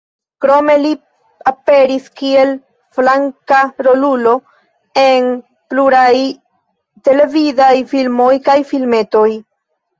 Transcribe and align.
Krome 0.43 0.75
li 0.85 0.93
aperis 1.51 2.07
kiel 2.21 2.53
flanka 2.97 3.61
rolulo 3.89 4.35
en 5.05 5.29
pluraj 5.75 6.17
televidaj 7.11 7.73
filmoj 7.95 8.35
kaj 8.51 8.61
filmetoj. 8.75 9.29